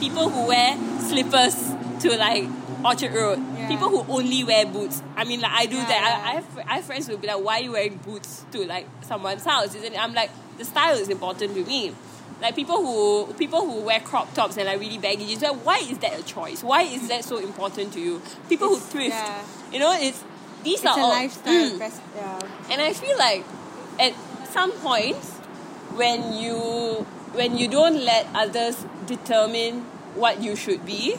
[0.00, 1.54] people who wear slippers
[2.00, 2.48] to like
[2.84, 3.68] Orchard Road, Yeah.
[3.68, 5.02] people who only wear boots.
[5.16, 6.00] I mean, like I do Yeah, that.
[6.02, 6.28] yeah.
[6.28, 8.44] I, I have I have friends who will be like, why are you wearing boots
[8.52, 9.74] to like someone's house?
[9.74, 9.98] Isn't it?
[10.02, 11.94] I'm like, the style is important to me.
[12.40, 15.42] Like people who people who wear crop tops and like really baggy jeans.
[15.42, 16.64] Like, why is that a choice?
[16.64, 18.20] Why is that so important to you?
[18.48, 19.16] People It's- who thrift.
[19.72, 20.24] You know, it's
[20.64, 21.70] these It's are a all lifestyle.
[21.70, 22.70] Mm.
[22.70, 23.44] And I feel like
[24.00, 24.12] at
[24.52, 25.30] some points
[25.96, 29.80] when you when you don't let others determine
[30.14, 31.16] what you should be,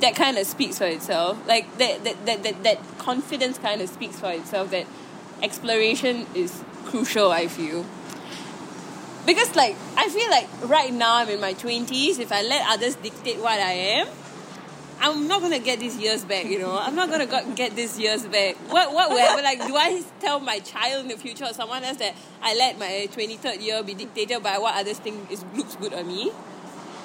[0.00, 1.38] that kind of speaks for itself.
[1.48, 4.86] Like that that, that, that, that confidence kind of speaks for itself that
[5.42, 7.86] exploration is crucial, I feel.
[9.26, 12.96] Because like I feel like right now I'm in my twenties, if I let others
[12.96, 14.08] dictate what I am,
[15.02, 16.76] I'm not gonna get these years back, you know.
[16.76, 18.56] I'm not gonna got, get these years back.
[18.68, 19.42] What what will happen?
[19.42, 22.78] Like, do I tell my child in the future or someone else that I let
[22.78, 26.32] my 23rd year be dictated by what others think is looks good on me?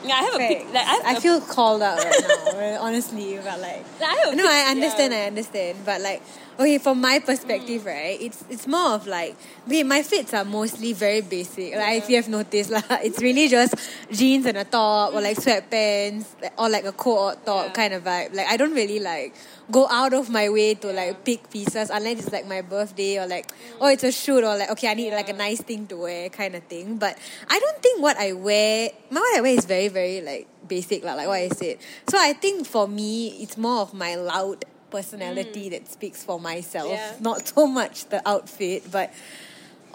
[0.08, 2.13] Yeah, I have a pic, like I, have I a- feel called out right
[2.54, 2.82] now.
[2.88, 3.84] Honestly, but like.
[4.00, 5.13] like, I have No, pic- I understand.
[5.13, 5.20] yeah.
[5.20, 5.78] I understand.
[5.86, 6.22] But like,
[6.60, 7.86] okay, from my perspective, Mm.
[7.86, 9.36] right, it's it's more of like,
[9.68, 11.76] okay, my fits are mostly very basic.
[11.76, 13.76] Like if you have noticed, like it's really just
[14.12, 16.26] jeans and a top, or like sweatpants,
[16.58, 17.72] or like a coat top Yeah.
[17.74, 18.34] kind of vibe.
[18.36, 19.34] Like I don't really like
[19.71, 23.28] go out of my way to like pick pieces unless it's like my birthday or
[23.28, 23.51] like
[23.82, 26.30] oh it's a shoot or like okay I need like a nice thing to wear
[26.30, 26.97] kind of thing.
[26.97, 27.17] But
[27.49, 31.04] I don't think what I wear, my what I wear is very very like basic
[31.04, 31.78] lah, like what I said.
[32.08, 35.71] So I think for me, it's more of my loud personality mm.
[35.71, 37.13] that speaks for myself, Yeah.
[37.19, 39.13] not so much the outfit, but.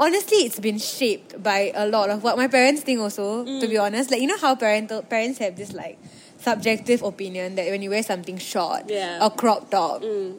[0.01, 3.01] Honestly, it's been shaped by a lot of what my parents think.
[3.01, 3.85] Also, to be mm.
[3.85, 5.99] honest, like you know how parental parents have this like
[6.41, 9.25] subjective opinion that when you wear something short Yeah.
[9.25, 10.39] or crop top, Mm.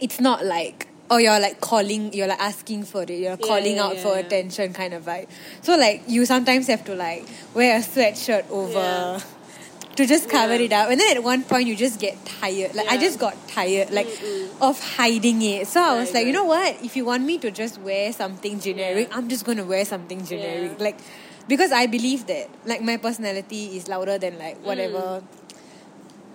[0.00, 3.76] it's not like oh you're like calling, you're like asking for it, you're Yeah, calling
[3.76, 4.20] yeah, out yeah, for yeah.
[4.26, 5.26] attention kind of vibe.
[5.60, 8.78] So like you sometimes have to like wear a sweatshirt over.
[8.78, 9.20] Yeah.
[9.96, 10.60] To just cover Yeah.
[10.62, 12.74] it up, and then at one point you just get tired.
[12.76, 14.48] Like I just got tired, like Mm-mm.
[14.62, 15.66] of hiding it.
[15.66, 16.78] So I was Right, like, you know what?
[16.82, 19.16] If you want me to just wear something generic, Yeah.
[19.18, 20.78] I'm just gonna wear something generic.
[20.78, 20.84] Yeah.
[20.84, 20.98] Like
[21.48, 25.22] because I believe that like my personality is louder than like whatever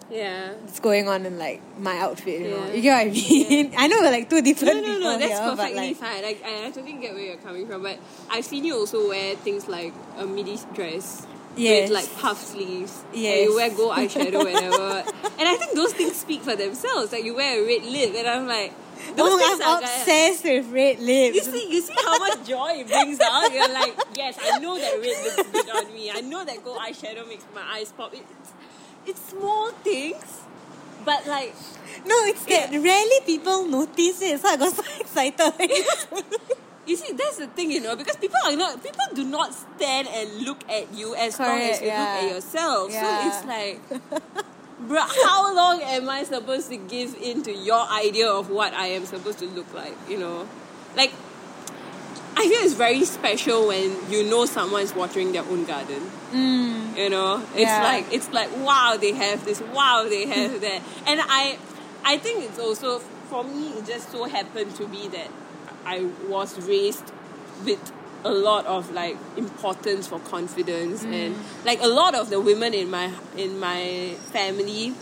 [0.10, 0.54] Yeah.
[0.68, 2.42] is going on in like my outfit.
[2.42, 3.74] You know, you get what I mean?
[3.78, 6.22] I know we're like two different no, no no, that's here, perfectly like fine.
[6.24, 7.98] Like, I, I totally get where you're coming from, but
[8.30, 11.26] I've seen you also wear things like a midi dress
[11.58, 11.90] Yes.
[11.90, 13.04] with like puff sleeves.
[13.14, 13.46] And Yes.
[13.48, 15.04] you wear gold eyeshadow whenever.
[15.40, 17.12] and I think those things speak for themselves.
[17.12, 18.74] Like, you wear a red lip, and I'm like,
[19.16, 21.36] those oh, I'm are obsessed with red lips.
[21.36, 23.54] You see, you see how much joy it brings out.
[23.54, 26.12] You're like, yes, I know that red looks good on me.
[26.12, 28.14] I know that gold eyeshadow makes my eyes pop.
[28.14, 28.24] It's,
[29.06, 30.42] it's small things,
[31.04, 31.54] but like,
[32.06, 34.40] no, it's that rarely people notice it.
[34.42, 35.54] So I got so excited.
[36.86, 40.08] you see, that's the thing, you know, because people are not, people do not stand
[40.08, 42.00] and look at you as long as you yeah.
[42.00, 42.92] look at yourself.
[42.92, 43.22] Yeah.
[43.22, 44.02] So it's like,
[44.88, 48.88] bro, how long am I supposed to give in to your idea of what I
[48.88, 50.48] am supposed to look like, you know?
[50.96, 51.12] Like,
[52.38, 56.02] I feel it's very special when you know someone's watering their own garden.
[56.34, 57.84] mm, You know, it's Yeah.
[57.84, 61.58] like it's like wow, they have this, wow, they have that, and I,
[62.04, 63.70] I think it's also for me.
[63.78, 65.30] It just so happened to be that
[65.86, 67.06] I was raised
[67.64, 67.80] with
[68.24, 72.90] a lot of like importance for confidence, and like a lot of the women in
[72.90, 74.94] my in my family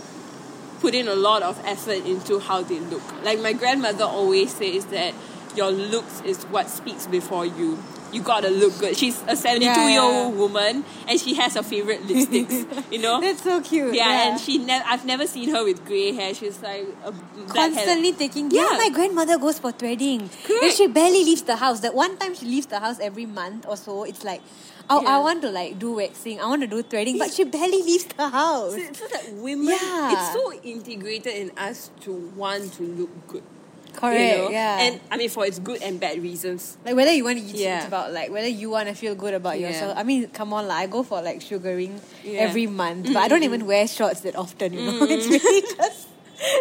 [0.81, 3.01] put in a lot of effort into how they look.
[3.23, 5.13] Like my grandmother always says that
[5.55, 7.77] your looks is what speaks before you.
[8.11, 8.95] You gotta look good.
[8.95, 10.01] She's a 72 Yeah, year yeah.
[10.25, 13.19] old woman and she has her favorite lipsticks, you know?
[13.25, 13.95] that's so cute.
[13.95, 16.31] yeah, and she never I've never seen her with grey hair.
[16.35, 17.69] She's like a black hair.
[17.73, 18.51] constantly taking.
[18.51, 18.67] Yeah.
[18.71, 18.77] Yeah.
[18.77, 20.29] my grandmother goes for threading.
[20.45, 20.75] Correct.
[20.75, 21.79] she barely leaves the house.
[21.79, 24.03] That one time she leaves the house every month or so.
[24.03, 24.43] It's like,
[24.91, 25.17] oh, Yeah.
[25.17, 26.39] I want to like do waxing.
[26.39, 28.75] I want to do threading, but she barely leaves the house.
[28.75, 30.13] So, so that women, Yeah.
[30.13, 33.43] it's so integrated in us to want to look good.
[33.93, 34.37] Correct.
[34.37, 34.49] you know?
[34.49, 34.79] Yeah.
[34.81, 36.77] And I mean, for its good and bad reasons.
[36.85, 37.77] Like whether you want to eat Yeah.
[37.77, 39.69] it's about like whether you want to feel good about Yeah.
[39.69, 39.97] yourself.
[39.97, 42.39] I mean, come on, like I go for like sugaring Yeah.
[42.41, 43.53] every month, but I don't mm-hmm.
[43.53, 44.73] even wear shorts that often.
[44.73, 45.43] You know, it's mm.
[45.43, 46.07] really just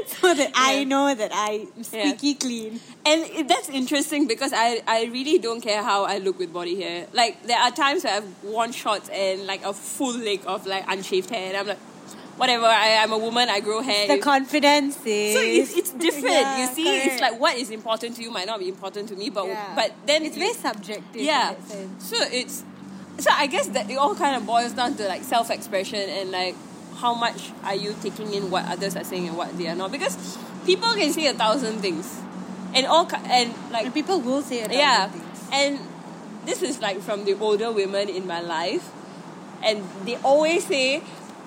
[0.06, 2.80] so that I know that I'm squeaky clean.
[3.04, 6.80] And it, that's interesting because I, I really don't care how I look with body
[6.80, 7.06] hair.
[7.12, 10.84] Like, there are times where I've worn shorts and like a full leg of like
[10.86, 11.78] unshaved hair, and I'm like,
[12.42, 14.08] whatever, I, I'm a woman, I grow hair.
[14.08, 16.84] The confidence is so it's, it's different, Yeah, you see?
[16.84, 17.06] correct.
[17.06, 19.72] It's like what is important to you might not be important to me, but Yeah.
[19.76, 21.22] but then it's you- very subjective.
[21.22, 21.54] yeah.
[21.98, 22.64] So it's
[23.18, 26.30] so I guess that it all kind of boils down to like self expression and
[26.32, 26.56] like
[26.96, 29.90] how much are you taking in what others are saying and what they are not
[29.92, 30.14] because
[30.66, 32.06] people can say a thousand things
[32.74, 33.06] and all
[33.38, 35.48] and like And people will say a thousand yeah things.
[35.52, 35.72] and
[36.46, 38.84] this is like from the older women in my life
[39.62, 41.02] and they always say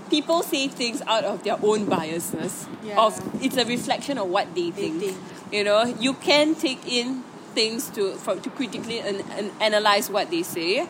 [0.10, 3.00] people say things out of their own biasness Yeah.
[3.02, 5.00] of it's a reflection of what they think.
[5.02, 5.18] think.
[5.52, 7.24] you know you can take in
[7.56, 10.88] things to for, to critically and, and analyze what they say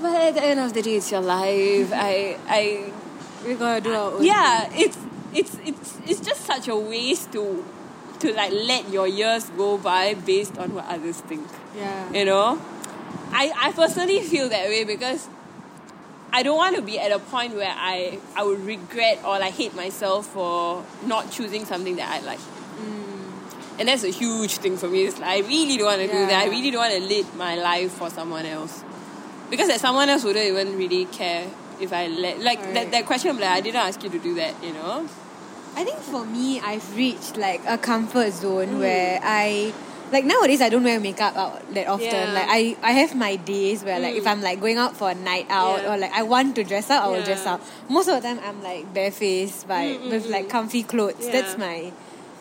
[0.00, 2.92] but at the end of the day it's your life i i
[3.46, 4.24] We gotta do our own.
[4.24, 4.96] yeah it's
[5.34, 7.64] it's it's it's just such a waste to
[8.20, 11.46] to like let your years go by based on what others think.
[11.76, 12.08] Yeah.
[12.12, 12.58] you know
[13.32, 15.28] i i personally feel that way because
[16.36, 19.54] i don't want to be at a point where i i would regret or like
[19.60, 22.44] hate myself for not choosing something that i like.
[23.78, 25.00] And that's a huge thing for me.
[25.08, 26.38] It's like i really don't want to do that.
[26.44, 28.82] I really don't want to live my life for someone else.
[29.50, 31.44] Because that someone else wouldn't even really care
[31.86, 34.32] if i let like that, that question of like i didn't ask you to do
[34.42, 35.06] that you know?
[35.78, 38.80] I think for me, I've reached like a comfort zone Mm.
[38.84, 39.74] where I
[40.12, 42.10] like nowadays I don't wear makeup out that often.
[42.10, 42.32] Yeah.
[42.32, 44.30] Like I, I have my days where like if Mm.
[44.32, 45.94] I'm like going out for a night out Yeah.
[45.94, 47.60] or like I want to dress up, I will dress up.
[47.88, 50.50] Most of the time I'm like barefaced by Mm, mm, with like mm.
[50.50, 51.28] comfy clothes.
[51.30, 51.92] That's my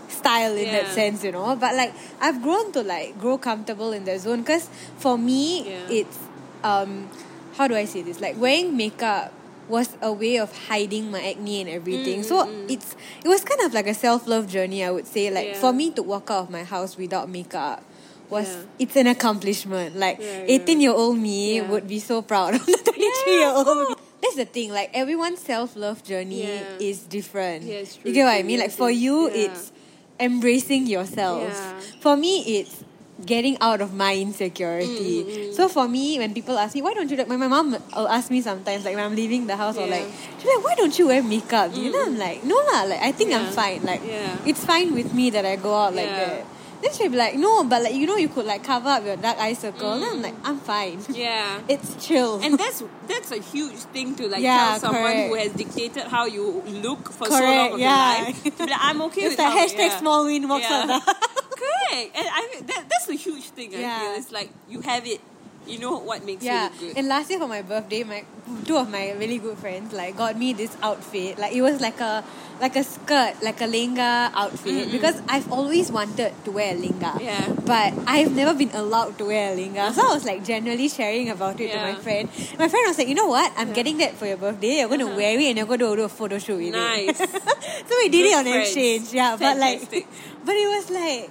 [0.10, 1.56] style in that sense, you know.
[1.56, 6.18] But like I've grown to like grow comfortable in the zone because for me it's
[6.64, 7.10] um
[7.58, 8.20] how do I say this?
[8.22, 9.32] Like wearing makeup
[9.68, 12.22] was a way of hiding my acne and everything.
[12.22, 12.72] Mm, so mm, mm.
[12.72, 15.30] it's it was kind of like a self love journey, I would say.
[15.32, 15.60] Like Yeah.
[15.60, 17.84] for me to walk out of my house without makeup
[18.30, 18.64] was Yeah.
[18.80, 19.96] it's an accomplishment.
[19.98, 24.00] Like eighteen year old me would be so proud of the twenty three year old.
[24.22, 24.72] That's the thing.
[24.72, 26.44] Like everyone's self love journey
[26.80, 27.64] is different.
[27.66, 28.60] You get what I mean?
[28.60, 29.72] Like for you, it's
[30.20, 31.54] embracing yourself.
[32.02, 32.84] For me, it's
[33.24, 35.24] getting out of my insecurity.
[35.24, 35.54] Mm, mm, mm.
[35.54, 38.30] So for me, when people ask me, why don't you my, my mom will ask
[38.30, 40.04] me sometimes, like when I'm leaving the house or like,
[40.38, 41.72] she's like, why don't you wear makeup?
[41.76, 43.84] You know, I'm like, no lah, like I think I'm fine.
[43.84, 44.38] Like Yeah.
[44.46, 46.44] it's fine with me that I go out like Yeah.
[46.44, 46.46] that.
[46.82, 49.16] Then she'll be like, no, but like you know, you could like cover up your
[49.18, 50.00] dark eye circle.
[50.00, 50.24] Then I'm mm.
[50.24, 51.00] like, I'm fine.
[51.10, 51.62] Yeah.
[51.70, 52.42] It's chill.
[52.42, 55.30] and that's that's a huge thing to like Yeah, tell someone correct.
[55.30, 58.18] who has dictated how you look for so long of yeah.
[58.18, 58.44] your life.
[58.58, 60.00] To like, I'm okay it's with how, hashtag yeah.
[60.00, 60.86] small win walks Yeah.
[60.88, 61.00] the.
[61.56, 62.18] Correct.
[62.18, 63.74] And I mean, that, that's a huge thing.
[63.76, 64.00] I Yeah.
[64.00, 65.22] feel it's like you have it.
[65.68, 66.98] You know what makes Yeah, you good.
[66.98, 68.24] and last year for my birthday, my
[68.66, 71.38] two of my really good friends like got me this outfit.
[71.40, 72.24] Like it was like a
[72.62, 74.88] like a skirt, like a lehenga outfit.
[74.88, 74.92] Mm-mm.
[74.92, 77.20] Because I've always wanted to wear a lehenga.
[77.20, 77.50] Yeah.
[77.66, 79.92] But I've never been allowed to wear a lehenga.
[79.94, 82.30] So I was like generally sharing about it to my friend.
[82.60, 83.52] My friend was like, you know what?
[83.58, 84.80] I'm getting that for your birthday.
[84.80, 85.18] You're gonna Uh-huh.
[85.18, 87.20] wear it and you're gonna do a photo shoot with Nice.
[87.20, 87.30] it.
[87.90, 88.68] so we did Good it on friends.
[88.70, 89.14] exchange.
[89.14, 89.36] Yeah.
[89.40, 89.82] But like
[90.46, 91.30] but it was like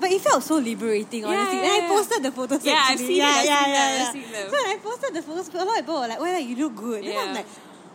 [0.00, 1.58] but it felt so liberating, Yeah, honestly.
[1.58, 2.64] yeah, and I posted the photos.
[2.64, 3.06] Yeah, I've actually.
[3.06, 4.06] seen it, yeah, I've yeah, seen yeah, them, yeah.
[4.06, 4.50] I've seen them.
[4.50, 6.56] So when I posted the photos, a lot of people were like, oh, well, you
[6.56, 7.04] look good.
[7.04, 7.46] Then I'm like,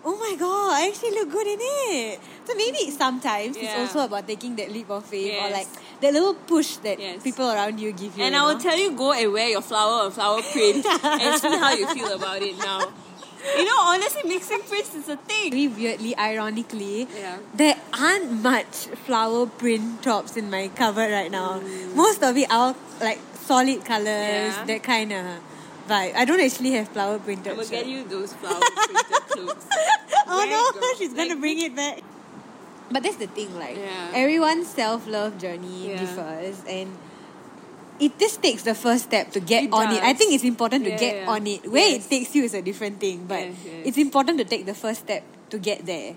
[0.06, 2.20] oh my god, I actually look good in it.
[2.46, 5.68] So maybe sometimes it's also about taking that leap of faith or like
[6.02, 7.22] that little push that Yes.
[7.22, 8.24] people around you give you.
[8.24, 8.60] and you I will know?
[8.60, 12.14] tell you, go and wear your flower and flower print and see how you feel
[12.16, 12.92] about it now.
[13.58, 15.52] You know, honestly, mixing prints is a thing.
[15.52, 17.38] Very weirdly, ironically, Yeah.
[17.54, 21.60] there aren't much flower print tops in my cupboard right now.
[21.60, 21.96] Mm.
[21.96, 24.64] Most of it are like solid colors, Yeah.
[24.68, 25.26] that kind of
[25.88, 26.16] vibe.
[26.16, 29.66] I don't actually have flower printed I'm gonna get you those flower printed clothes.
[30.28, 32.02] Oh Wear no, she's gonna bring it back.
[32.92, 34.12] But that's the thing, like Yeah.
[34.14, 36.90] everyone's self love journey differs, and
[38.00, 40.02] it just takes the first step to get It on it.
[40.04, 41.30] I think it's important to Yeah, get yeah.
[41.32, 41.68] on it.
[41.70, 42.06] Where Yes.
[42.06, 43.74] it takes you is a different thing, but Yes, yes.
[43.94, 46.16] it's important to take the first step to get there.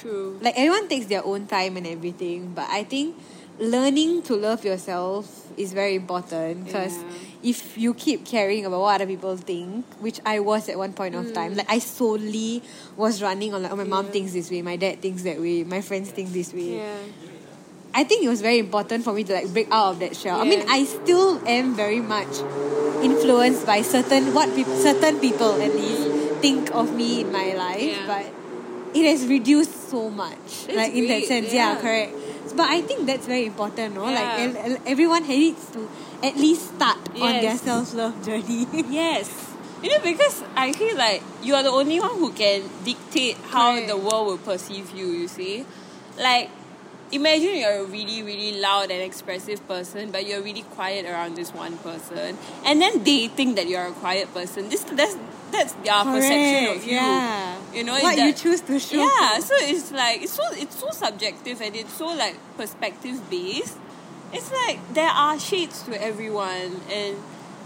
[0.00, 0.38] True.
[0.42, 3.14] Like everyone takes their own time and everything, but I think
[3.58, 7.54] learning to love yourself is very important because Yeah.
[7.54, 11.14] if you keep caring about what other people think, which I was at one point
[11.14, 12.62] of time, like I solely
[12.98, 14.12] was running on like, oh, my mom Mm.
[14.12, 16.82] Thinks this way, my dad thinks that way, my friends think this way.
[17.94, 20.40] I think it was very important for me to like break out of that shell.
[20.40, 22.26] I mean, I still am very much
[23.02, 26.08] influenced by certain what peop certain people at least
[26.42, 28.06] think of me in my life, Yeah.
[28.06, 28.24] but
[28.96, 30.66] it has reduced so much.
[30.66, 31.74] That's like in that sense, yeah.
[31.74, 31.80] yeah.
[31.80, 32.12] correct.
[32.56, 34.04] But I think that's very important, no?
[34.04, 34.62] Like Yeah.
[34.66, 35.88] el- everyone needs to
[36.22, 38.66] at least start on their self love journey.
[38.90, 39.30] Yes.
[39.82, 43.72] You know, because I feel like you are the only one who can dictate how
[43.74, 43.88] Correct.
[43.88, 45.66] the world will perceive you, you see?
[46.18, 46.48] Like,
[47.14, 51.52] imagine you're a really, really loud and expressive person, but you're really quiet around this
[51.52, 52.36] one person.
[52.64, 54.68] And then they think that you're a quiet person.
[54.68, 55.16] This that's
[55.50, 56.92] that's their perception of Correct, you.
[56.92, 57.56] Yeah.
[57.72, 58.96] You know, what that- you choose to show.
[58.96, 63.78] Yeah, so it's like it's so it's so subjective and it's so like perspective based.
[64.32, 67.16] It's like there are shades to everyone and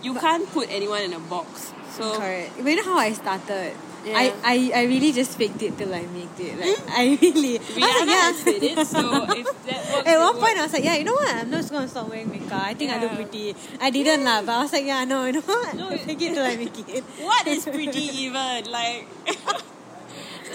[0.02, 1.72] you can't put anyone in a box.
[1.96, 2.58] So Correct.
[2.58, 3.74] You know how I started?
[4.04, 4.14] Yeah.
[4.16, 6.54] I, I, I really just faked it till I made it.
[6.58, 6.90] Like hmm?
[6.90, 7.58] I really.
[7.58, 10.58] I was like, it, so if that works, At one point, works.
[10.58, 11.34] I was like, yeah, you know what?
[11.34, 12.62] I'm not just gonna stop wearing makeup.
[12.62, 13.16] I think I look Yeah.
[13.16, 13.54] pretty.
[13.80, 15.74] I didn't lah, but I was like, yeah, no, you know what?
[15.74, 17.04] No, I fake it till I make it.
[17.20, 19.06] what is pretty even like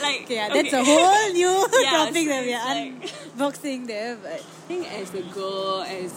[0.02, 3.88] like Okay, yeah, that's a whole new Yeah, topic so that we are it's unboxing
[3.88, 4.18] there.
[4.18, 6.12] But I think as a girl, as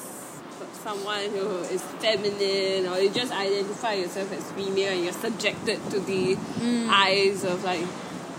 [0.83, 6.01] someone who is feminine, or you just identify yourself as female, and you're subjected to
[6.01, 6.89] the hmm.
[6.91, 7.87] eyes of like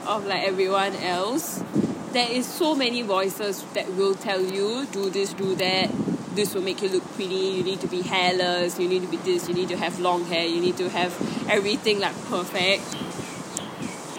[0.05, 1.63] of like everyone else,
[2.13, 5.91] there is so many voices that will tell you do this, do that.
[6.33, 7.33] This will make you look pretty.
[7.33, 8.79] You need to be hairless.
[8.79, 9.49] You need to be this.
[9.49, 10.45] You need to have long hair.
[10.45, 11.11] You need to have
[11.49, 12.83] everything like perfect.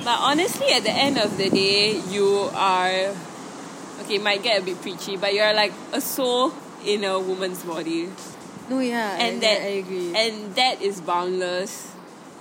[0.05, 3.15] But honestly, at the end of the day, you are
[4.01, 6.53] okay, it might get a bit preachy, but you're like a soul
[6.85, 8.09] in a woman's body.
[8.71, 10.14] no, yeah, And I, that I agree.
[10.14, 11.93] And that is boundless.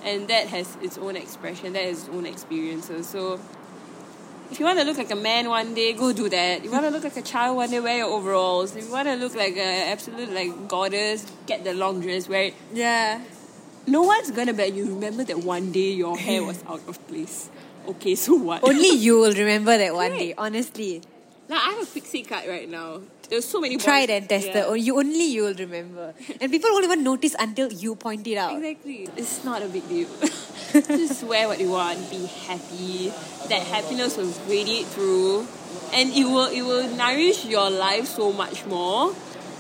[0.04, 3.08] And that has its own expression, that has its own experiences.
[3.10, 3.40] So
[4.52, 6.60] if you want to look like a man one day, go do that.
[6.60, 8.76] If you want to look like a child one day, wear your overalls.
[8.76, 12.44] If you want to look like an absolute like goddess, get the long dress, wear
[12.44, 12.54] it.
[12.74, 13.22] yeah.
[13.90, 17.50] No one's gonna bet you remember that one day your hair was out of place.
[17.88, 18.62] Okay, so what?
[18.68, 20.20] Only you will remember that one Right.
[20.20, 20.34] day.
[20.38, 21.02] Honestly,
[21.50, 23.00] Now I have a pixie cut right now.
[23.30, 23.78] There's so many.
[23.78, 24.56] tried boys- and tested.
[24.56, 24.66] Yeah.
[24.68, 28.38] Oh, you only you will remember, and people won't even notice until you point it
[28.38, 28.56] out.
[28.56, 29.10] Exactly.
[29.16, 30.08] It's not a big deal.
[30.74, 32.10] Just wear what you want.
[32.10, 33.12] Be happy.
[33.50, 35.48] That happiness will radiate through,
[35.94, 39.14] and it will it will nourish your life so much more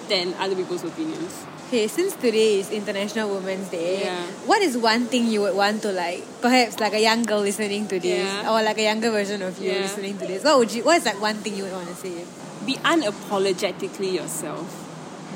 [0.07, 1.33] than other people's opinions.
[1.67, 4.23] Okay, since today is International Women's Day, Yeah.
[4.47, 7.87] what is one thing you would want to like, perhaps like a young girl listening
[7.89, 8.49] to this, Yeah.
[8.49, 9.81] or like a younger version of you Yeah.
[9.83, 10.43] listening to this?
[10.45, 10.83] What would you?
[10.83, 12.23] What is like one thing you would want to say?
[12.65, 14.65] Be unapologetically yourself.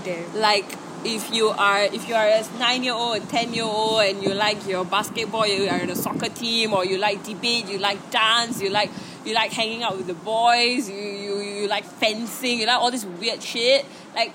[0.06, 0.24] There.
[0.34, 0.66] like
[1.04, 4.34] if you are if you are a nine year old, ten year old, and you
[4.34, 8.00] like your basketball, you are in a soccer team, or you like debate, you like
[8.10, 8.90] dance, you like
[9.26, 12.90] you like hanging out with the boys, you you, you like fencing, you like all
[12.90, 13.86] this weird shit.
[14.16, 14.32] Like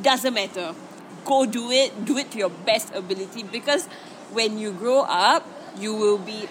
[0.00, 0.74] doesn't matter.
[1.24, 3.86] Go do it, do it to your best ability because
[4.32, 5.46] when you grow up,
[5.78, 6.48] you will be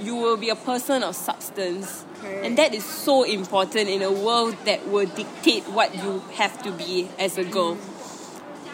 [0.00, 2.04] you will be a person of substance.
[2.20, 2.44] Correct.
[2.44, 6.72] And that is so important in a world that will dictate what you have to
[6.72, 7.78] be as a girl.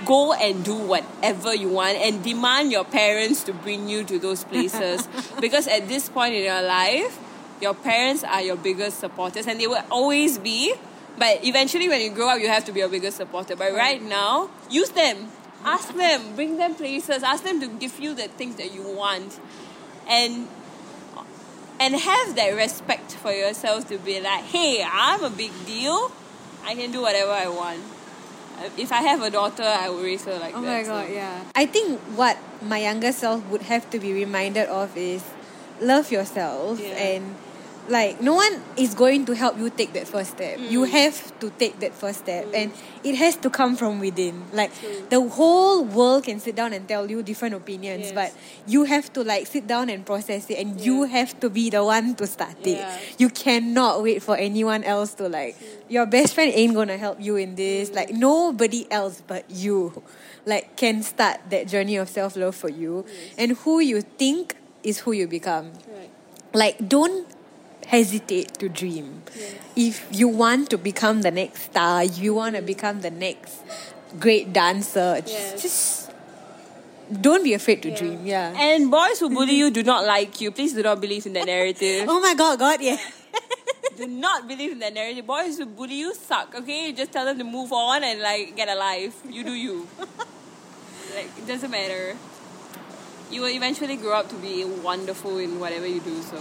[0.07, 4.45] Go and do whatever you want and demand your parents to bring you to those
[4.45, 5.09] places.
[5.41, 7.19] because at this point in your life,
[7.61, 10.75] your parents are your biggest supporters and they will always be.
[11.19, 13.57] But eventually, when you grow up, you have to be your biggest supporter.
[13.57, 15.29] But right now, use them.
[15.75, 19.39] Ask them, bring them places, ask them to give you the things that you want.
[20.09, 20.49] And
[21.81, 26.11] and have that respect for yourself to be like, hey, I'm a big deal.
[26.65, 27.81] I can do whatever I want.
[28.59, 30.67] Uh, If I have a daughter, I will raise her like Oh that.
[30.67, 31.45] my so- god, yeah.
[31.55, 35.23] I think what my younger self would have to be reminded of is
[35.81, 36.99] love yourself Yeah.
[37.15, 37.37] and
[37.89, 40.59] like no one is going to help you take that first step.
[40.61, 40.91] You Mm.
[40.91, 42.71] have to take that first step and
[43.03, 44.45] it has to come from within.
[44.53, 45.07] Like True.
[45.09, 48.13] the whole world can sit down and tell you different opinions, Yes.
[48.13, 48.31] but
[48.67, 51.83] you have to like sit down and process it and you have to be the
[51.83, 52.85] one to start it.
[53.19, 55.57] You cannot wait for anyone else to like
[55.89, 57.91] your best friend ain't gonna help you in this.
[57.93, 60.03] Like nobody else but you
[60.45, 63.07] like can start that journey of self love for you.
[63.39, 65.73] And who you think is who you become.
[65.89, 66.11] Right.
[66.53, 67.27] Like don't
[67.89, 69.23] hesitate to dream.
[69.75, 73.63] If you want to become the next star, you want to become the next
[74.21, 75.63] great dancer, just- Yes.
[75.63, 76.11] just
[77.27, 78.27] don't be afraid to dream.
[78.27, 78.53] Yeah.
[78.53, 80.51] And boys who bully you do not like you.
[80.51, 82.05] Please do not believe in that narrative.
[82.13, 82.99] oh my god, God, yeah.
[83.97, 85.27] do not believe in that narrative.
[85.27, 86.93] Boys who bully you suck, okay?
[86.93, 89.17] Just tell them to move on and like get a life.
[89.29, 89.89] You do you.
[91.17, 92.17] like it doesn't matter.
[93.31, 96.37] You will eventually grow up to be wonderful in whatever you do, so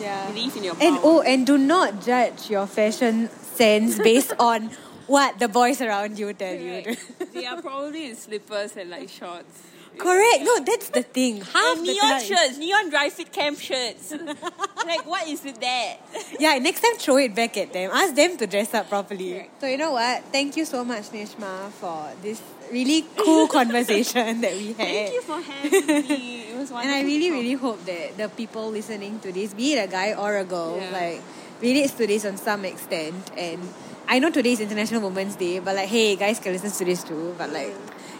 [0.00, 0.26] Yeah.
[0.28, 0.84] believe in your power.
[0.88, 4.70] And oh, and do not judge your fashion sense based on
[5.06, 6.82] what the boys around you tell you.
[6.82, 7.32] Correct.
[7.34, 9.62] they are probably in slippers and like shorts.
[9.96, 10.44] Correct.
[10.44, 11.40] No, that's the thing.
[11.40, 12.22] Half And the neon time.
[12.22, 14.12] shirts, neon dry fit camp shirts.
[14.86, 15.96] like what is with that?
[16.38, 17.90] Yeah, next time throw it back at them.
[17.92, 19.32] Ask them to dress up properly.
[19.32, 19.60] Correct.
[19.60, 20.22] So you know what?
[20.30, 22.40] Thank you so much, Neshma, for this
[22.70, 24.76] really cool conversation that we had.
[24.76, 25.70] Thank you for having
[26.08, 26.40] me.
[26.52, 26.78] It was wonderful.
[26.82, 30.14] And I really, really hope that the people listening to this, be it a guy
[30.14, 30.90] or a girl, Yeah.
[30.92, 31.22] like
[31.60, 33.16] relates to this on some extent.
[33.36, 33.60] And
[34.08, 37.02] I know today is International Women's Day, but like, hey, guys can listen to this
[37.04, 37.34] too.
[37.36, 37.74] But like,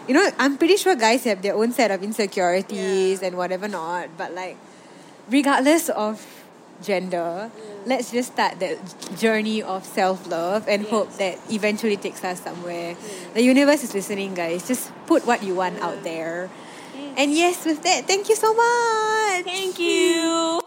[0.07, 3.27] you know, I'm pretty sure guys have their own set of insecurities Yeah.
[3.27, 4.09] and whatever not.
[4.17, 4.57] But like,
[5.29, 6.19] regardless of
[6.81, 7.51] gender,
[7.85, 8.77] let's just start that
[9.17, 10.91] journey of self love and Yes.
[10.91, 12.95] hope that eventually takes us somewhere.
[13.33, 14.67] The universe is listening, guys.
[14.67, 16.49] Just put what you want out there.
[17.17, 19.43] And yes, with that, thank you so much.
[19.43, 20.61] Thank you.